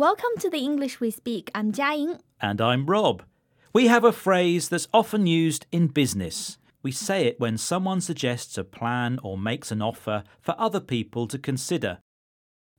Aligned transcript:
Welcome 0.00 0.30
to 0.38 0.48
the 0.48 0.60
English 0.60 0.98
we 0.98 1.10
speak. 1.10 1.50
I'm 1.54 1.72
Jiaying. 1.72 2.20
And 2.40 2.58
I'm 2.62 2.86
Rob. 2.86 3.22
We 3.74 3.88
have 3.88 4.02
a 4.02 4.12
phrase 4.12 4.70
that's 4.70 4.88
often 4.94 5.26
used 5.26 5.66
in 5.72 5.88
business. 5.88 6.56
We 6.82 6.90
say 6.90 7.26
it 7.26 7.38
when 7.38 7.58
someone 7.58 8.00
suggests 8.00 8.56
a 8.56 8.64
plan 8.64 9.18
or 9.22 9.36
makes 9.36 9.70
an 9.70 9.82
offer 9.82 10.24
for 10.40 10.54
other 10.56 10.80
people 10.80 11.26
to 11.26 11.38
consider. 11.38 11.98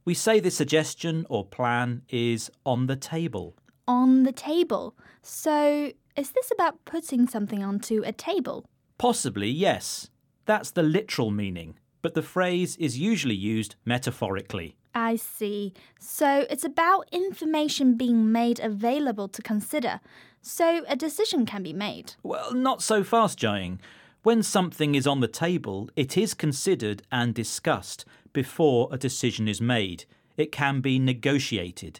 We 0.03 0.15
say 0.15 0.39
the 0.39 0.49
suggestion 0.49 1.27
or 1.29 1.45
plan 1.45 2.01
is 2.09 2.49
on 2.65 2.87
the 2.87 2.95
table. 2.95 3.55
On 3.87 4.23
the 4.23 4.31
table. 4.31 4.95
So, 5.21 5.91
is 6.15 6.31
this 6.31 6.49
about 6.51 6.85
putting 6.85 7.27
something 7.27 7.63
onto 7.63 8.01
a 8.03 8.11
table? 8.11 8.65
Possibly, 8.97 9.47
yes. 9.51 10.09
That's 10.45 10.71
the 10.71 10.81
literal 10.81 11.29
meaning, 11.29 11.77
but 12.01 12.15
the 12.15 12.23
phrase 12.23 12.77
is 12.77 12.97
usually 12.97 13.35
used 13.35 13.75
metaphorically. 13.85 14.75
I 15.11 15.17
see. 15.17 15.73
So, 15.99 16.45
it's 16.49 16.63
about 16.63 17.09
information 17.11 17.97
being 17.97 18.31
made 18.31 18.61
available 18.61 19.27
to 19.27 19.41
consider, 19.41 19.99
so 20.41 20.85
a 20.87 20.95
decision 20.95 21.45
can 21.45 21.63
be 21.63 21.73
made. 21.73 22.13
Well, 22.23 22.53
not 22.53 22.81
so 22.81 23.03
fast, 23.03 23.37
Jiaying. 23.37 23.79
When 24.23 24.41
something 24.41 24.95
is 24.95 25.05
on 25.05 25.19
the 25.19 25.27
table, 25.27 25.89
it 25.97 26.17
is 26.17 26.33
considered 26.33 27.01
and 27.11 27.33
discussed 27.33 28.05
before 28.31 28.87
a 28.89 28.97
decision 28.97 29.49
is 29.49 29.59
made. 29.59 30.05
It 30.37 30.53
can 30.53 30.79
be 30.79 30.97
negotiated. 30.97 31.99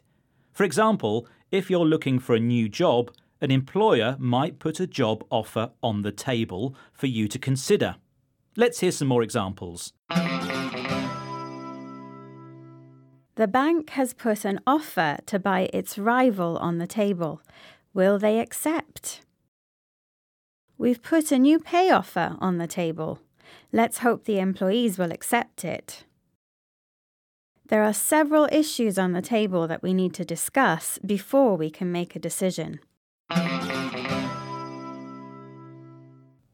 For 0.54 0.64
example, 0.64 1.28
if 1.52 1.70
you're 1.70 1.86
looking 1.94 2.18
for 2.18 2.34
a 2.34 2.40
new 2.40 2.70
job, 2.70 3.12
an 3.42 3.52
employer 3.52 4.16
might 4.20 4.58
put 4.58 4.80
a 4.80 4.88
job 4.88 5.26
offer 5.30 5.72
on 5.84 6.04
the 6.04 6.14
table 6.14 6.76
for 6.94 7.08
you 7.08 7.28
to 7.28 7.38
consider. 7.38 7.98
Let's 8.56 8.80
hear 8.80 8.92
some 8.94 9.10
more 9.10 9.22
examples. 9.22 9.92
The 13.36 13.48
bank 13.48 13.92
has 13.92 14.14
put 14.14 14.44
an 14.44 14.60
offer 14.68 15.18
to 15.26 15.40
buy 15.40 15.70
its 15.74 15.98
rival 15.98 16.58
on 16.58 16.80
the 16.80 16.88
table. 16.88 17.42
Will 17.94 18.20
they 18.20 18.40
accept? 18.40 19.22
We've 20.78 21.02
put 21.02 21.32
a 21.32 21.40
new 21.40 21.60
pay 21.60 21.92
offer 21.92 22.36
on 22.40 22.58
the 22.58 22.68
table. 22.68 23.20
Let's 23.72 24.00
hope 24.00 24.26
the 24.26 24.40
employees 24.40 24.98
will 24.98 25.12
accept 25.12 25.64
it. 25.64 26.04
There 27.68 27.84
are 27.84 27.94
several 27.94 28.50
issues 28.52 29.00
on 29.00 29.14
the 29.14 29.22
table 29.22 29.66
that 29.68 29.82
we 29.82 29.94
need 29.94 30.14
to 30.16 30.26
discuss 30.26 31.00
before 31.06 31.56
we 31.56 31.70
can 31.70 31.90
make 31.90 32.16
a 32.16 32.20
decision. 32.20 32.82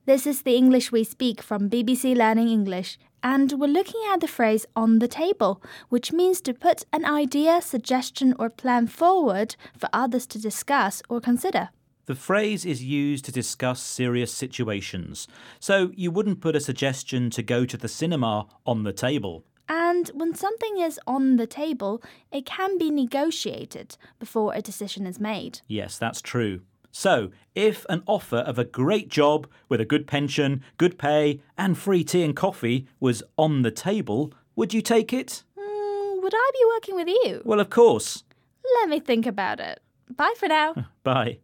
This 0.05 0.27
is 0.27 0.43
the 0.43 0.55
English 0.55 0.91
we 0.91 1.03
speak 1.03 1.41
from 1.41 1.69
BBC 1.69 2.15
Learning 2.15 2.49
English, 2.49 2.99
and 3.23 3.53
we're 3.53 3.67
looking 3.67 4.01
at 4.11 4.21
the 4.21 4.27
phrase 4.27 4.65
on 4.75 4.99
the 4.99 5.07
table, 5.07 5.61
which 5.89 6.11
means 6.11 6.41
to 6.41 6.53
put 6.53 6.83
an 6.93 7.05
idea, 7.05 7.61
suggestion, 7.61 8.33
or 8.39 8.49
plan 8.49 8.87
forward 8.87 9.55
for 9.77 9.89
others 9.93 10.25
to 10.27 10.39
discuss 10.41 11.01
or 11.09 11.19
consider. 11.19 11.69
The 12.05 12.15
phrase 12.15 12.65
is 12.65 12.83
used 12.83 13.25
to 13.25 13.33
discuss 13.33 13.81
serious 13.81 14.33
situations, 14.33 15.27
so 15.59 15.91
you 15.93 16.09
wouldn't 16.09 16.39
put 16.39 16.55
a 16.55 16.61
suggestion 16.61 17.29
to 17.31 17.43
go 17.43 17.65
to 17.65 17.75
the 17.75 17.89
cinema 17.89 18.47
on 18.65 18.83
the 18.83 18.93
table. 18.93 19.43
And 19.67 20.09
when 20.13 20.33
something 20.33 20.79
is 20.79 20.99
on 21.05 21.35
the 21.35 21.47
table, 21.47 22.01
it 22.31 22.45
can 22.45 22.77
be 22.77 22.89
negotiated 22.89 23.97
before 24.19 24.53
a 24.53 24.61
decision 24.61 25.05
is 25.05 25.19
made. 25.19 25.59
Yes, 25.67 25.97
that's 25.97 26.21
true. 26.21 26.61
So, 26.99 27.29
if 27.53 27.85
an 27.89 28.01
offer 28.07 28.37
of 28.37 28.57
a 28.57 28.63
great 28.63 29.07
job 29.07 29.47
with 29.69 29.79
a 29.79 29.85
good 29.85 30.07
pension, 30.07 30.63
good 30.77 30.97
pay, 30.97 31.41
and 31.55 31.77
free 31.77 32.03
tea 32.03 32.23
and 32.23 32.35
coffee 32.35 32.87
was 32.99 33.21
on 33.37 33.61
the 33.61 33.69
table, 33.69 34.33
would 34.55 34.73
you 34.73 34.81
take 34.81 35.13
it? 35.13 35.43
Mm, 35.55 36.23
would 36.23 36.33
I 36.33 36.51
be 36.53 36.65
working 36.73 36.95
with 36.95 37.07
you? 37.07 37.43
Well, 37.45 37.59
of 37.59 37.69
course. 37.69 38.23
Let 38.81 38.89
me 38.89 38.99
think 38.99 39.27
about 39.27 39.59
it. 39.59 39.79
Bye 40.15 40.33
for 40.39 40.47
now. 40.47 40.73
Bye. 41.03 41.37